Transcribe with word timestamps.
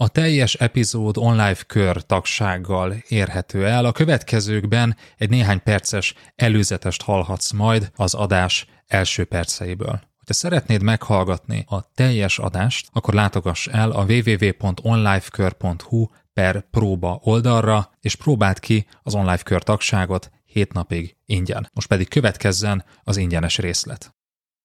A 0.00 0.08
teljes 0.08 0.54
epizód 0.54 1.16
online 1.16 1.56
kör 1.66 2.02
tagsággal 2.02 2.94
érhető 3.08 3.66
el. 3.66 3.84
A 3.84 3.92
következőkben 3.92 4.96
egy 5.16 5.30
néhány 5.30 5.62
perces 5.62 6.14
előzetest 6.36 7.02
hallhatsz 7.02 7.50
majd 7.50 7.90
az 7.96 8.14
adás 8.14 8.66
első 8.86 9.24
perceiből. 9.24 10.00
Ha 10.26 10.32
szeretnéd 10.32 10.82
meghallgatni 10.82 11.64
a 11.68 11.90
teljes 11.94 12.38
adást, 12.38 12.88
akkor 12.92 13.14
látogass 13.14 13.66
el 13.66 13.90
a 13.90 14.04
www.onlifekör.hu 14.04 16.06
per 16.32 16.64
próba 16.70 17.20
oldalra, 17.22 17.90
és 18.00 18.14
próbáld 18.14 18.58
ki 18.58 18.86
az 19.02 19.14
online 19.14 19.38
kör 19.38 19.62
tagságot 19.62 20.30
7 20.44 20.72
napig 20.72 21.16
ingyen. 21.26 21.70
Most 21.72 21.88
pedig 21.88 22.08
következzen 22.08 22.84
az 23.02 23.16
ingyenes 23.16 23.58
részlet 23.58 24.17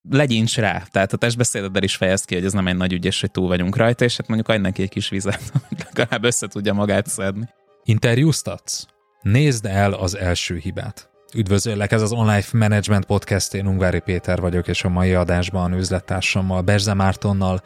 legyints 0.10 0.58
rá. 0.58 0.84
Tehát 0.92 1.14
a 1.14 1.18
testbeszédeddel 1.18 1.84
is 1.84 1.96
fejezd 1.96 2.26
ki, 2.26 2.36
hogy 2.36 2.46
ez 2.46 2.54
nem 2.54 2.68
egy 2.68 2.76
nagy 2.78 2.94
ügy, 2.94 3.06
és 3.06 3.22
hogy 3.22 3.32
túl 3.32 3.48
vagyunk 3.48 3.76
rajta, 3.76 4.04
és 4.06 4.18
hát 4.18 4.28
mondjuk 4.28 4.50
adj 4.50 4.62
neki 4.62 4.82
egy 4.82 4.90
kis 4.90 5.10
vizet, 5.10 5.52
hogy 5.70 5.86
legalább 5.94 6.24
össze 6.24 6.48
tudja 6.48 6.74
magát 6.74 7.08
szedni. 7.08 7.48
Interjúztatsz? 7.84 8.86
Nézd 9.22 9.66
el 9.66 9.94
az 9.94 10.18
első 10.18 10.58
hibát. 10.58 11.10
Üdvözöllek, 11.36 11.91
ez 11.91 12.02
az 12.02 12.12
Online 12.12 12.44
Management 12.54 13.05
Podcast, 13.05 13.54
én 13.54 13.68
Ungvári 13.68 14.00
Péter 14.00 14.40
vagyok, 14.40 14.68
és 14.68 14.84
a 14.84 14.90
mai 14.90 15.13
adásban 15.13 15.74
üzlettársammal, 15.74 16.62
Berze 16.62 16.94
Mártonnal 16.94 17.62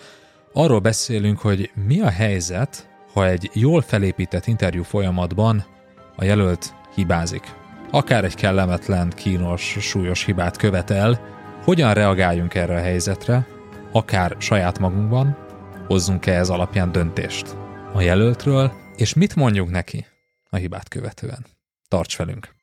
arról 0.54 0.80
beszélünk, 0.80 1.40
hogy 1.40 1.72
mi 1.88 2.00
a 2.00 2.10
helyzet, 2.10 2.90
ha 3.14 3.28
egy 3.28 3.50
jól 3.54 3.82
felépített 3.82 4.48
interjú 4.48 4.84
folyamatban 4.84 5.66
a 6.16 6.24
jelölt 6.24 6.74
hibázik. 6.96 7.54
Akár 7.92 8.24
egy 8.24 8.36
kellemetlen, 8.36 9.10
kínos, 9.16 9.76
súlyos 9.80 10.24
hibát 10.24 10.58
követel, 10.58 11.37
hogyan 11.68 11.94
reagáljunk 11.94 12.54
erre 12.56 12.76
a 12.76 12.82
helyzetre, 12.82 13.48
akár 13.92 14.36
saját 14.40 14.80
magunkban, 14.80 15.38
hozzunk-e 15.88 16.34
ez 16.34 16.50
alapján 16.50 16.92
döntést? 16.92 17.56
A 17.94 18.02
jelöltről, 18.02 18.72
és 18.96 19.14
mit 19.14 19.36
mondjuk 19.36 19.70
neki? 19.70 20.06
A 20.50 20.56
hibát 20.56 20.88
követően. 20.88 21.46
Tarts 21.88 22.18
velünk! 22.18 22.56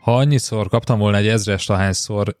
Ha 0.00 0.16
annyiszor 0.16 0.68
kaptam 0.68 0.98
volna 0.98 1.16
egy 1.16 1.28
ezrest, 1.28 1.70
ahányszor 1.70 2.36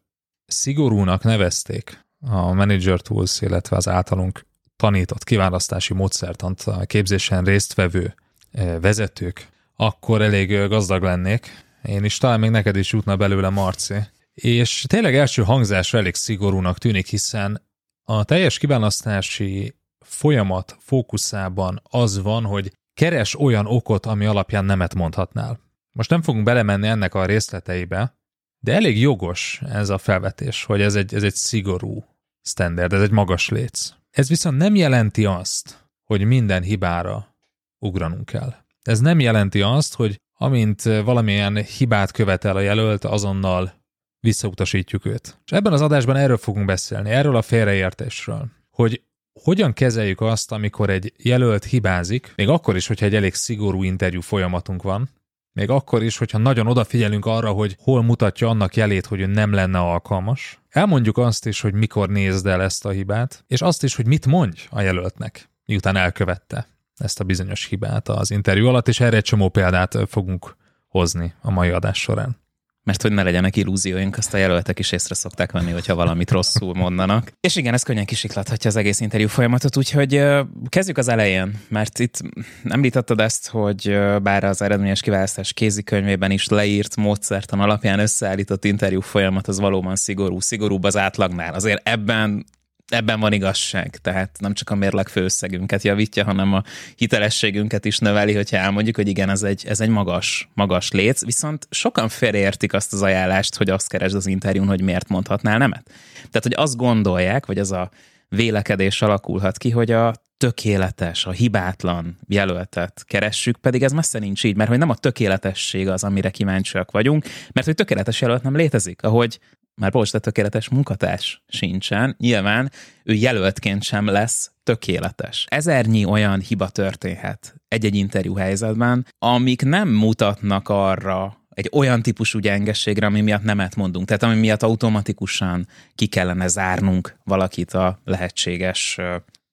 szigorúnak 0.46 1.22
nevezték 1.22 2.04
a 2.20 2.52
Manager 2.52 3.00
Tools, 3.00 3.40
illetve 3.40 3.76
az 3.76 3.88
általunk 3.88 4.46
tanított 4.76 5.24
kiválasztási 5.24 5.94
módszertant 5.94 6.60
a 6.60 6.84
képzésen 6.84 7.44
résztvevő 7.44 8.14
eh, 8.50 8.80
vezetők, 8.80 9.48
akkor 9.76 10.22
elég 10.22 10.54
eh, 10.54 10.68
gazdag 10.68 11.02
lennék, 11.02 11.65
én 11.86 12.04
is, 12.04 12.18
talán 12.18 12.40
még 12.40 12.50
neked 12.50 12.76
is 12.76 12.92
jutna 12.92 13.16
belőle, 13.16 13.48
Marci. 13.48 13.94
És 14.34 14.84
tényleg 14.88 15.16
első 15.16 15.42
hangzásra 15.42 15.98
elég 15.98 16.14
szigorúnak 16.14 16.78
tűnik, 16.78 17.06
hiszen 17.06 17.62
a 18.04 18.24
teljes 18.24 18.58
kiválasztási 18.58 19.74
folyamat 20.00 20.76
fókuszában 20.80 21.82
az 21.90 22.22
van, 22.22 22.44
hogy 22.44 22.72
keres 22.94 23.38
olyan 23.38 23.66
okot, 23.66 24.06
ami 24.06 24.24
alapján 24.24 24.64
nemet 24.64 24.94
mondhatnál. 24.94 25.60
Most 25.92 26.10
nem 26.10 26.22
fogunk 26.22 26.44
belemenni 26.44 26.86
ennek 26.86 27.14
a 27.14 27.26
részleteibe, 27.26 28.16
de 28.58 28.72
elég 28.72 29.00
jogos 29.00 29.60
ez 29.68 29.88
a 29.88 29.98
felvetés, 29.98 30.64
hogy 30.64 30.80
ez 30.80 30.94
egy, 30.94 31.14
ez 31.14 31.22
egy 31.22 31.34
szigorú 31.34 32.04
standard, 32.42 32.92
ez 32.92 33.02
egy 33.02 33.10
magas 33.10 33.48
léc. 33.48 33.90
Ez 34.10 34.28
viszont 34.28 34.56
nem 34.56 34.74
jelenti 34.74 35.24
azt, 35.24 35.88
hogy 36.04 36.24
minden 36.24 36.62
hibára 36.62 37.36
ugranunk 37.78 38.24
kell. 38.24 38.54
Ez 38.82 39.00
nem 39.00 39.20
jelenti 39.20 39.62
azt, 39.62 39.94
hogy 39.94 40.20
amint 40.36 40.82
valamilyen 40.82 41.56
hibát 41.56 42.10
követel 42.10 42.56
a 42.56 42.60
jelölt, 42.60 43.04
azonnal 43.04 43.72
visszautasítjuk 44.20 45.04
őt. 45.04 45.40
És 45.44 45.52
ebben 45.52 45.72
az 45.72 45.80
adásban 45.80 46.16
erről 46.16 46.36
fogunk 46.36 46.66
beszélni, 46.66 47.10
erről 47.10 47.36
a 47.36 47.42
félreértésről, 47.42 48.46
hogy 48.70 49.02
hogyan 49.42 49.72
kezeljük 49.72 50.20
azt, 50.20 50.52
amikor 50.52 50.90
egy 50.90 51.12
jelölt 51.16 51.64
hibázik, 51.64 52.32
még 52.36 52.48
akkor 52.48 52.76
is, 52.76 52.86
hogyha 52.86 53.06
egy 53.06 53.14
elég 53.14 53.34
szigorú 53.34 53.82
interjú 53.82 54.20
folyamatunk 54.20 54.82
van, 54.82 55.08
még 55.52 55.70
akkor 55.70 56.02
is, 56.02 56.16
hogyha 56.16 56.38
nagyon 56.38 56.66
odafigyelünk 56.66 57.26
arra, 57.26 57.50
hogy 57.50 57.76
hol 57.78 58.02
mutatja 58.02 58.48
annak 58.48 58.76
jelét, 58.76 59.06
hogy 59.06 59.20
ő 59.20 59.26
nem 59.26 59.52
lenne 59.52 59.78
alkalmas. 59.78 60.60
Elmondjuk 60.68 61.18
azt 61.18 61.46
is, 61.46 61.60
hogy 61.60 61.74
mikor 61.74 62.08
nézd 62.08 62.46
el 62.46 62.62
ezt 62.62 62.84
a 62.84 62.90
hibát, 62.90 63.44
és 63.46 63.60
azt 63.60 63.82
is, 63.82 63.94
hogy 63.94 64.06
mit 64.06 64.26
mondj 64.26 64.66
a 64.70 64.80
jelöltnek, 64.80 65.48
miután 65.64 65.96
elkövette 65.96 66.75
ezt 66.96 67.20
a 67.20 67.24
bizonyos 67.24 67.66
hibát 67.66 68.08
az 68.08 68.30
interjú 68.30 68.66
alatt, 68.66 68.88
és 68.88 69.00
erre 69.00 69.16
egy 69.16 69.24
csomó 69.24 69.48
példát 69.48 69.98
fogunk 70.08 70.56
hozni 70.88 71.34
a 71.40 71.50
mai 71.50 71.68
adás 71.68 71.98
során. 72.00 72.44
Mert 72.82 73.02
hogy 73.02 73.12
ne 73.12 73.22
legyenek 73.22 73.56
illúzióink, 73.56 74.16
azt 74.16 74.34
a 74.34 74.36
jelöltek 74.36 74.78
is 74.78 74.92
észre 74.92 75.14
szokták 75.14 75.52
venni, 75.52 75.70
hogyha 75.70 75.94
valamit 75.94 76.30
rosszul 76.30 76.74
mondanak. 76.74 77.32
És 77.40 77.56
igen, 77.56 77.74
ez 77.74 77.82
könnyen 77.82 78.04
kisiklathatja 78.04 78.70
az 78.70 78.76
egész 78.76 79.00
interjú 79.00 79.28
folyamatot, 79.28 79.76
úgyhogy 79.76 80.22
kezdjük 80.68 80.98
az 80.98 81.08
elején, 81.08 81.60
mert 81.68 81.98
itt 81.98 82.20
említetted 82.64 83.20
ezt, 83.20 83.48
hogy 83.48 83.98
bár 84.22 84.44
az 84.44 84.62
eredményes 84.62 85.00
kiválasztás 85.00 85.52
kézikönyvében 85.52 86.30
is 86.30 86.48
leírt 86.48 86.96
módszertan 86.96 87.60
alapján 87.60 87.98
összeállított 87.98 88.64
interjú 88.64 89.00
folyamat 89.00 89.48
az 89.48 89.58
valóban 89.60 89.96
szigorú, 89.96 90.40
szigorúbb 90.40 90.84
az 90.84 90.96
átlagnál. 90.96 91.54
Azért 91.54 91.88
ebben 91.88 92.46
ebben 92.88 93.20
van 93.20 93.32
igazság, 93.32 93.96
tehát 94.02 94.36
nem 94.38 94.54
csak 94.54 94.70
a 94.70 94.74
mérleg 94.74 95.08
főösszegünket 95.08 95.82
javítja, 95.82 96.24
hanem 96.24 96.52
a 96.52 96.62
hitelességünket 96.96 97.84
is 97.84 97.98
növeli, 97.98 98.34
hogyha 98.34 98.56
elmondjuk, 98.56 98.96
hogy 98.96 99.08
igen, 99.08 99.30
ez 99.30 99.42
egy, 99.42 99.64
ez 99.66 99.80
egy 99.80 99.88
magas, 99.88 100.48
magas 100.54 100.90
léc, 100.90 101.24
viszont 101.24 101.66
sokan 101.70 102.08
félreértik 102.08 102.72
azt 102.72 102.92
az 102.92 103.02
ajánlást, 103.02 103.56
hogy 103.56 103.70
azt 103.70 103.88
keresd 103.88 104.14
az 104.14 104.26
interjún, 104.26 104.66
hogy 104.66 104.80
miért 104.80 105.08
mondhatnál 105.08 105.58
nemet. 105.58 105.90
Tehát, 106.14 106.42
hogy 106.42 106.54
azt 106.56 106.76
gondolják, 106.76 107.46
vagy 107.46 107.58
az 107.58 107.72
a 107.72 107.90
vélekedés 108.28 109.02
alakulhat 109.02 109.58
ki, 109.58 109.70
hogy 109.70 109.90
a 109.90 110.14
tökéletes, 110.36 111.26
a 111.26 111.30
hibátlan 111.30 112.18
jelöltet 112.28 113.04
keressük, 113.04 113.56
pedig 113.56 113.82
ez 113.82 113.92
messze 113.92 114.18
nincs 114.18 114.44
így, 114.44 114.56
mert 114.56 114.68
hogy 114.68 114.78
nem 114.78 114.90
a 114.90 114.94
tökéletesség 114.94 115.88
az, 115.88 116.04
amire 116.04 116.30
kíváncsiak 116.30 116.90
vagyunk, 116.90 117.24
mert 117.52 117.66
hogy 117.66 117.74
tökéletes 117.74 118.20
jelölt 118.20 118.42
nem 118.42 118.56
létezik, 118.56 119.02
ahogy 119.02 119.38
már 119.80 119.90
Bocs, 119.90 120.10
tökéletes 120.10 120.68
munkatárs 120.68 121.42
sincsen, 121.48 122.14
nyilván 122.18 122.70
ő 123.04 123.12
jelöltként 123.12 123.82
sem 123.82 124.06
lesz 124.06 124.50
tökéletes. 124.62 125.44
Ezernyi 125.48 126.04
olyan 126.04 126.40
hiba 126.40 126.68
történhet 126.68 127.54
egy-egy 127.68 127.94
interjú 127.94 128.34
helyzetben, 128.34 129.06
amik 129.18 129.62
nem 129.62 129.88
mutatnak 129.88 130.68
arra, 130.68 131.45
egy 131.56 131.70
olyan 131.72 132.02
típusú 132.02 132.38
gyengességre, 132.38 133.06
ami 133.06 133.20
miatt 133.20 133.42
nemet 133.42 133.76
mondunk, 133.76 134.06
tehát 134.06 134.22
ami 134.22 134.34
miatt 134.34 134.62
automatikusan 134.62 135.66
ki 135.94 136.06
kellene 136.06 136.46
zárnunk 136.46 137.16
valakit 137.24 137.72
a 137.72 138.00
lehetséges, 138.04 138.98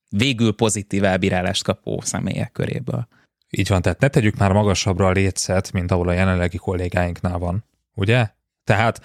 végül 0.09 0.55
pozitív 0.55 1.03
elbírálást 1.03 1.63
kapó 1.63 2.01
személyek 2.01 2.51
köréből. 2.51 3.07
Így 3.49 3.67
van, 3.67 3.81
tehát 3.81 3.99
ne 3.99 4.07
tegyük 4.07 4.37
már 4.37 4.51
magasabbra 4.51 5.07
a 5.07 5.11
létszet, 5.11 5.71
mint 5.71 5.91
ahol 5.91 6.07
a 6.07 6.13
jelenlegi 6.13 6.57
kollégáinknál 6.57 7.37
van, 7.37 7.65
ugye? 7.93 8.27
Tehát 8.63 9.01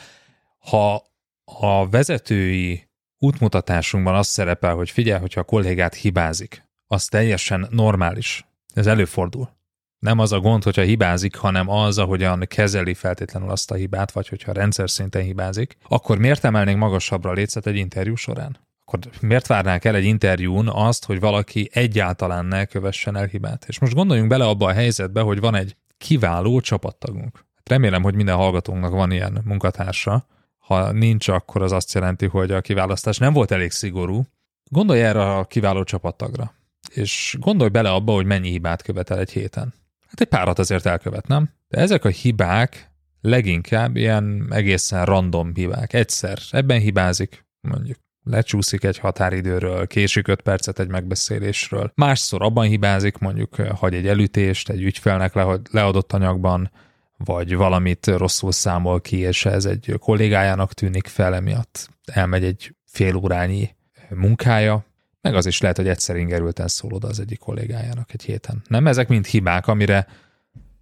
ha 0.58 1.04
a 1.44 1.88
vezetői 1.88 2.88
útmutatásunkban 3.18 4.14
az 4.14 4.26
szerepel, 4.26 4.74
hogy 4.74 4.90
figyelj, 4.90 5.20
hogyha 5.20 5.40
a 5.40 5.44
kollégát 5.44 5.94
hibázik, 5.94 6.64
az 6.86 7.04
teljesen 7.04 7.66
normális. 7.70 8.46
Ez 8.74 8.86
előfordul. 8.86 9.56
Nem 9.98 10.18
az 10.18 10.32
a 10.32 10.40
gond, 10.40 10.62
hogyha 10.62 10.82
hibázik, 10.82 11.36
hanem 11.36 11.68
az, 11.68 11.98
ahogyan 11.98 12.44
kezeli 12.48 12.94
feltétlenül 12.94 13.50
azt 13.50 13.70
a 13.70 13.74
hibát, 13.74 14.12
vagy 14.12 14.28
hogyha 14.28 14.52
rendszer 14.52 14.90
szinten 14.90 15.22
hibázik, 15.22 15.76
akkor 15.88 16.18
miért 16.18 16.44
emelnénk 16.44 16.78
magasabbra 16.78 17.30
a 17.30 17.32
lécet 17.32 17.66
egy 17.66 17.76
interjú 17.76 18.14
során? 18.14 18.56
Akkor 18.84 18.98
miért 19.20 19.46
várnánk 19.46 19.84
el 19.84 19.94
egy 19.94 20.04
interjún 20.04 20.68
azt, 20.68 21.04
hogy 21.04 21.20
valaki 21.20 21.70
egyáltalán 21.72 22.44
ne 22.44 22.64
kövessen 22.64 23.16
el 23.16 23.26
hibát? 23.26 23.64
És 23.68 23.78
most 23.78 23.94
gondoljunk 23.94 24.28
bele 24.28 24.44
abba 24.44 24.66
a 24.66 24.72
helyzetbe, 24.72 25.20
hogy 25.20 25.40
van 25.40 25.54
egy 25.54 25.76
kiváló 25.98 26.60
csapattagunk. 26.60 27.46
Remélem, 27.64 28.02
hogy 28.02 28.14
minden 28.14 28.36
hallgatónknak 28.36 28.92
van 28.92 29.10
ilyen 29.10 29.40
munkatársa, 29.44 30.26
ha 30.58 30.92
nincs, 30.92 31.28
akkor 31.28 31.62
az 31.62 31.72
azt 31.72 31.92
jelenti, 31.92 32.26
hogy 32.26 32.50
a 32.50 32.60
kiválasztás 32.60 33.18
nem 33.18 33.32
volt 33.32 33.50
elég 33.50 33.70
szigorú. 33.70 34.22
Gondolj 34.70 35.02
erre 35.02 35.34
a 35.34 35.44
kiváló 35.44 35.82
csapattagra, 35.84 36.54
és 36.94 37.36
gondolj 37.40 37.70
bele 37.70 37.90
abba, 37.90 38.12
hogy 38.12 38.26
mennyi 38.26 38.50
hibát 38.50 38.82
követel 38.82 39.18
egy 39.18 39.30
héten. 39.30 39.74
Hát 40.08 40.20
egy 40.20 40.26
párat 40.28 40.58
azért 40.58 40.86
elkövet, 40.86 41.26
nem? 41.26 41.50
De 41.68 41.78
ezek 41.78 42.04
a 42.04 42.08
hibák 42.08 42.90
leginkább 43.20 43.96
ilyen 43.96 44.46
egészen 44.50 45.04
random 45.04 45.54
hibák. 45.54 45.92
Egyszer 45.92 46.38
ebben 46.50 46.80
hibázik, 46.80 47.46
mondjuk 47.60 47.98
lecsúszik 48.24 48.84
egy 48.84 48.98
határidőről, 48.98 49.86
késik 49.86 50.28
5 50.28 50.40
percet 50.40 50.78
egy 50.78 50.88
megbeszélésről. 50.88 51.92
Másszor 51.94 52.42
abban 52.42 52.66
hibázik, 52.66 53.18
mondjuk 53.18 53.54
hagy 53.54 53.94
egy 53.94 54.06
elütést 54.06 54.68
egy 54.68 54.82
ügyfelnek 54.82 55.34
leadott 55.70 56.12
anyagban, 56.12 56.70
vagy 57.16 57.54
valamit 57.54 58.06
rosszul 58.06 58.52
számol 58.52 59.00
ki, 59.00 59.16
és 59.16 59.44
ez 59.44 59.64
egy 59.64 59.94
kollégájának 59.98 60.72
tűnik 60.72 61.06
fel, 61.06 61.34
emiatt 61.34 61.88
elmegy 62.12 62.44
egy 62.44 62.74
fél 62.84 63.16
órányi 63.16 63.76
munkája, 64.10 64.84
meg 65.20 65.34
az 65.34 65.46
is 65.46 65.60
lehet, 65.60 65.76
hogy 65.76 65.88
egyszer 65.88 66.16
ingerülten 66.16 66.68
szól 66.68 66.92
oda 66.92 67.08
az 67.08 67.20
egyik 67.20 67.38
kollégájának 67.38 68.12
egy 68.12 68.22
héten. 68.22 68.62
Nem 68.68 68.86
ezek 68.86 69.08
mind 69.08 69.26
hibák, 69.26 69.66
amire 69.66 70.06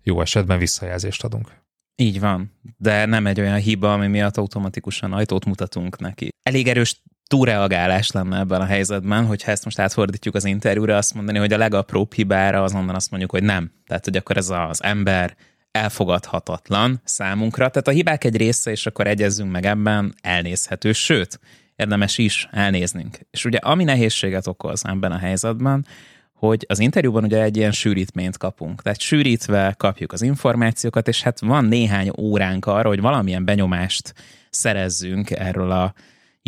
jó 0.02 0.20
esetben 0.20 0.58
visszajelzést 0.58 1.24
adunk. 1.24 1.64
Így 1.96 2.20
van, 2.20 2.52
de 2.76 3.04
nem 3.04 3.26
egy 3.26 3.40
olyan 3.40 3.58
hiba, 3.58 3.92
ami 3.92 4.06
miatt 4.06 4.36
automatikusan 4.36 5.12
ajtót 5.12 5.44
mutatunk 5.44 5.98
neki. 5.98 6.28
Elég 6.42 6.68
erős 6.68 7.02
túlreagálás 7.26 8.10
lenne 8.10 8.38
ebben 8.38 8.60
a 8.60 8.64
helyzetben, 8.64 9.26
hogyha 9.26 9.50
ezt 9.50 9.64
most 9.64 9.78
átfordítjuk 9.78 10.34
az 10.34 10.44
interjúra, 10.44 10.96
azt 10.96 11.14
mondani, 11.14 11.38
hogy 11.38 11.52
a 11.52 11.58
legapróbb 11.58 12.14
hibára 12.14 12.62
azonban 12.62 12.94
azt 12.94 13.10
mondjuk, 13.10 13.30
hogy 13.30 13.42
nem. 13.42 13.72
Tehát, 13.86 14.04
hogy 14.04 14.16
akkor 14.16 14.36
ez 14.36 14.50
az 14.50 14.82
ember 14.82 15.36
elfogadhatatlan 15.70 17.00
számunkra. 17.04 17.68
Tehát 17.68 17.88
a 17.88 17.90
hibák 17.90 18.24
egy 18.24 18.36
része, 18.36 18.70
és 18.70 18.86
akkor 18.86 19.06
egyezzünk 19.06 19.50
meg 19.50 19.64
ebben, 19.64 20.14
elnézhető, 20.20 20.92
sőt, 20.92 21.40
érdemes 21.76 22.18
is 22.18 22.48
elnéznünk. 22.50 23.18
És 23.30 23.44
ugye 23.44 23.58
ami 23.58 23.84
nehézséget 23.84 24.46
okoz 24.46 24.82
ebben 24.84 25.12
a 25.12 25.18
helyzetben, 25.18 25.86
hogy 26.34 26.64
az 26.68 26.78
interjúban 26.78 27.24
ugye 27.24 27.42
egy 27.42 27.56
ilyen 27.56 27.72
sűrítményt 27.72 28.36
kapunk. 28.36 28.82
Tehát 28.82 29.00
sűrítve 29.00 29.74
kapjuk 29.78 30.12
az 30.12 30.22
információkat, 30.22 31.08
és 31.08 31.22
hát 31.22 31.40
van 31.40 31.64
néhány 31.64 32.10
óránk 32.18 32.66
arra, 32.66 32.88
hogy 32.88 33.00
valamilyen 33.00 33.44
benyomást 33.44 34.14
szerezzünk 34.50 35.30
erről 35.30 35.70
a 35.70 35.94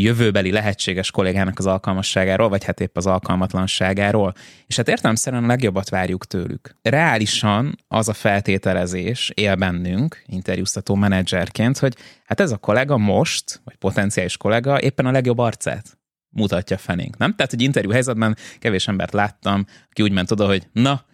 jövőbeli 0.03 0.51
lehetséges 0.51 1.11
kollégának 1.11 1.59
az 1.59 1.67
alkalmasságáról, 1.67 2.49
vagy 2.49 2.65
hát 2.65 2.81
épp 2.81 2.97
az 2.97 3.07
alkalmatlanságáról. 3.07 4.35
És 4.67 4.77
hát 4.77 4.89
értelemszerűen 4.89 5.45
a 5.45 5.47
legjobbat 5.47 5.89
várjuk 5.89 6.27
tőlük. 6.27 6.77
Reálisan 6.83 7.79
az 7.89 8.09
a 8.09 8.13
feltételezés 8.13 9.33
él 9.35 9.55
bennünk, 9.55 10.23
interjúztató 10.27 10.95
menedzserként, 10.95 11.79
hogy 11.79 11.97
hát 12.25 12.41
ez 12.41 12.53
a 12.53 12.57
kollega 12.57 12.97
most, 12.97 13.61
vagy 13.65 13.77
potenciális 13.77 14.37
kollega 14.37 14.81
éppen 14.81 15.07
a 15.07 15.11
legjobb 15.11 15.39
arcát 15.39 15.99
mutatja 16.31 16.77
fenénk, 16.77 17.17
nem? 17.17 17.35
Tehát, 17.35 17.51
hogy 17.51 17.63
interjú 17.63 17.91
helyzetben 17.91 18.37
kevés 18.59 18.89
embert 18.89 19.13
láttam, 19.13 19.67
aki 19.91 20.03
úgy 20.03 20.13
ment 20.13 20.31
oda, 20.31 20.47
hogy 20.47 20.69
na, 20.73 21.05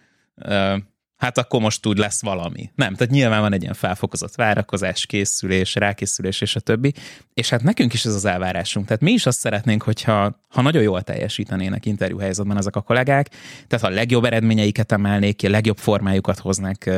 hát 1.25 1.37
akkor 1.37 1.61
most 1.61 1.85
úgy 1.85 1.97
lesz 1.97 2.21
valami. 2.21 2.71
Nem, 2.75 2.95
tehát 2.95 3.13
nyilván 3.13 3.41
van 3.41 3.53
egy 3.53 3.61
ilyen 3.61 3.73
felfokozott 3.73 4.35
várakozás, 4.35 5.05
készülés, 5.05 5.75
rákészülés 5.75 6.41
és 6.41 6.55
a 6.55 6.59
többi, 6.59 6.93
és 7.33 7.49
hát 7.49 7.63
nekünk 7.63 7.93
is 7.93 8.05
ez 8.05 8.13
az 8.13 8.25
elvárásunk. 8.25 8.85
Tehát 8.85 9.01
mi 9.01 9.11
is 9.11 9.25
azt 9.25 9.39
szeretnénk, 9.39 9.83
hogyha 9.83 10.39
ha 10.49 10.61
nagyon 10.61 10.81
jól 10.81 11.01
teljesítenének 11.01 11.85
interjú 11.85 12.17
helyzetben 12.17 12.57
ezek 12.57 12.75
a 12.75 12.81
kollégák, 12.81 13.29
tehát 13.67 13.85
ha 13.85 13.91
a 13.91 13.95
legjobb 13.95 14.23
eredményeiket 14.23 14.91
emelnék 14.91 15.35
ki, 15.35 15.45
a 15.45 15.49
legjobb 15.49 15.77
formájukat 15.77 16.39
hoznák 16.39 16.89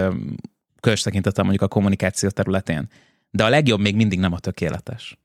közös 0.80 1.02
tekintettel 1.02 1.44
mondjuk 1.44 1.64
a 1.64 1.74
kommunikáció 1.74 2.30
területén. 2.30 2.90
De 3.30 3.44
a 3.44 3.50
legjobb 3.50 3.80
még 3.80 3.96
mindig 3.96 4.20
nem 4.20 4.34
a 4.34 4.40
tökéletes. 4.40 5.18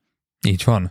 Így 0.47 0.63
van. 0.65 0.81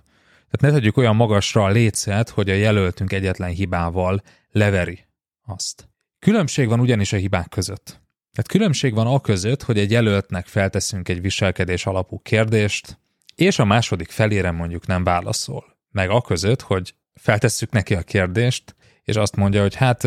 Tehát 0.50 0.61
ne 0.61 0.70
tegyük 0.70 0.97
olyan 0.97 1.17
magasra 1.17 1.64
a 1.64 1.69
lécet, 1.69 2.29
hogy 2.29 2.50
a 2.50 2.55
jelöltünk 2.55 3.12
egyetlen 3.12 3.50
hibával 3.50 4.23
leveri 4.50 5.06
azt. 5.47 5.88
Különbség 6.19 6.69
van 6.69 6.81
ugyanis 6.81 7.12
a 7.12 7.17
hibák 7.17 7.49
között. 7.49 8.01
Tehát 8.32 8.50
különbség 8.50 8.94
van 8.94 9.06
a 9.06 9.20
között, 9.20 9.62
hogy 9.62 9.79
egy 9.79 9.90
jelöltnek 9.90 10.46
felteszünk 10.46 11.08
egy 11.08 11.20
viselkedés 11.20 11.87
alapú 11.87 12.19
kérdést, 12.19 12.99
és 13.34 13.58
a 13.58 13.64
második 13.64 14.11
felére 14.11 14.50
mondjuk 14.50 14.87
nem 14.87 15.05
válaszol. 15.05 15.76
Meg 15.90 16.11
a 16.11 16.20
között, 16.20 16.61
hogy 16.61 16.94
feltesszük 17.14 17.70
neki 17.70 17.94
a 17.94 18.02
kérdést, 18.02 18.75
és 19.02 19.17
azt 19.17 19.37
mondja, 19.37 19.61
hogy 19.61 19.75
hát 19.75 20.05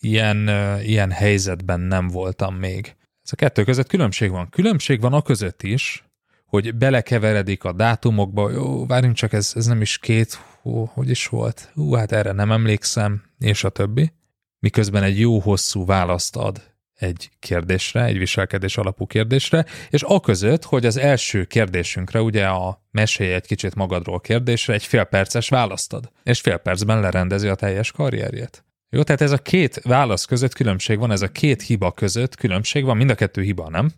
ilyen, 0.00 0.48
ilyen 0.82 1.10
helyzetben 1.10 1.80
nem 1.80 2.08
voltam 2.08 2.54
még. 2.54 2.96
Ez 3.22 3.32
a 3.32 3.36
kettő 3.36 3.64
között 3.64 3.88
különbség 3.88 4.30
van. 4.30 4.48
Különbség 4.48 5.00
van 5.00 5.12
a 5.12 5.22
között 5.22 5.62
is, 5.62 6.04
hogy 6.46 6.74
belekeveredik 6.74 7.64
a 7.64 7.72
dátumokba, 7.72 8.50
jó, 8.50 8.86
várjunk 8.86 9.16
csak, 9.16 9.32
ez, 9.32 9.52
ez 9.54 9.66
nem 9.66 9.80
is 9.80 9.98
két, 9.98 10.34
hú, 10.62 10.84
hogy 10.84 11.10
is 11.10 11.26
volt, 11.26 11.70
hú, 11.74 11.92
hát 11.92 12.12
erre 12.12 12.32
nem 12.32 12.52
emlékszem, 12.52 13.22
és 13.38 13.64
a 13.64 13.68
többi 13.68 14.12
miközben 14.58 15.02
egy 15.02 15.18
jó 15.18 15.38
hosszú 15.38 15.84
választ 15.84 16.36
ad 16.36 16.75
egy 16.96 17.30
kérdésre, 17.38 18.04
egy 18.04 18.18
viselkedés 18.18 18.76
alapú 18.76 19.06
kérdésre, 19.06 19.64
és 19.90 20.02
a 20.02 20.20
között, 20.20 20.64
hogy 20.64 20.86
az 20.86 20.96
első 20.96 21.44
kérdésünkre, 21.44 22.20
ugye 22.20 22.46
a 22.46 22.82
mesélj 22.90 23.32
egy 23.32 23.46
kicsit 23.46 23.74
magadról 23.74 24.20
kérdésre, 24.20 24.72
egy 24.72 24.84
fél 24.84 25.04
perces 25.04 25.48
választ 25.48 25.92
ad, 25.92 26.12
és 26.22 26.40
fél 26.40 26.56
percben 26.56 27.00
lerendezi 27.00 27.48
a 27.48 27.54
teljes 27.54 27.92
karrierjét. 27.92 28.64
Jó, 28.90 29.02
tehát 29.02 29.20
ez 29.20 29.32
a 29.32 29.38
két 29.38 29.80
válasz 29.82 30.24
között 30.24 30.54
különbség 30.54 30.98
van, 30.98 31.10
ez 31.10 31.22
a 31.22 31.28
két 31.28 31.62
hiba 31.62 31.92
között 31.92 32.34
különbség 32.34 32.84
van, 32.84 32.96
mind 32.96 33.10
a 33.10 33.14
kettő 33.14 33.42
hiba, 33.42 33.68
nem? 33.68 33.90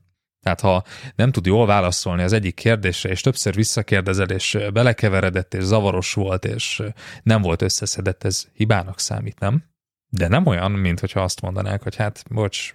Tehát 0.42 0.60
ha 0.60 0.84
nem 1.16 1.32
tud 1.32 1.46
jól 1.46 1.66
válaszolni 1.66 2.22
az 2.22 2.32
egyik 2.32 2.54
kérdésre, 2.54 3.10
és 3.10 3.20
többször 3.20 3.54
visszakérdezel, 3.54 4.28
és 4.30 4.58
belekeveredett, 4.72 5.54
és 5.54 5.62
zavaros 5.62 6.12
volt, 6.12 6.44
és 6.44 6.82
nem 7.22 7.42
volt 7.42 7.62
összeszedett, 7.62 8.24
ez 8.24 8.46
hibának 8.52 9.00
számít, 9.00 9.38
nem? 9.38 9.64
De 10.08 10.28
nem 10.28 10.46
olyan, 10.46 10.70
mint 10.70 11.00
hogyha 11.00 11.20
azt 11.20 11.40
mondanák, 11.40 11.82
hogy 11.82 11.96
hát, 11.96 12.24
bocs, 12.30 12.74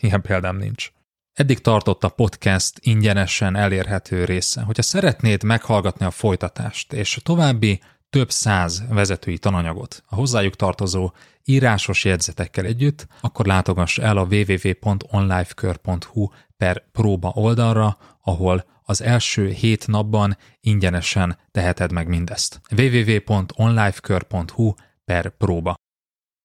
ilyen 0.00 0.22
példám 0.22 0.56
nincs. 0.56 0.90
Eddig 1.32 1.60
tartott 1.60 2.04
a 2.04 2.08
podcast 2.08 2.78
ingyenesen 2.80 3.56
elérhető 3.56 4.24
része. 4.24 4.62
Hogyha 4.62 4.82
szeretnéd 4.82 5.42
meghallgatni 5.42 6.04
a 6.04 6.10
folytatást 6.10 6.92
és 6.92 7.18
további 7.22 7.80
több 8.10 8.30
száz 8.30 8.82
vezetői 8.88 9.38
tananyagot 9.38 10.02
a 10.06 10.14
hozzájuk 10.14 10.56
tartozó 10.56 11.12
írásos 11.44 12.04
jegyzetekkel 12.04 12.64
együtt, 12.64 13.06
akkor 13.20 13.46
látogass 13.46 13.98
el 13.98 14.16
a 14.16 14.26
www.onlifekör.hu 14.30 16.28
per 16.56 16.90
próba 16.92 17.32
oldalra, 17.34 17.98
ahol 18.22 18.64
az 18.82 19.02
első 19.02 19.48
hét 19.48 19.86
napban 19.86 20.36
ingyenesen 20.60 21.38
teheted 21.50 21.92
meg 21.92 22.08
mindezt. 22.08 22.60
www.onlifekör.hu 22.76 24.74
per 25.04 25.28
próba. 25.28 25.76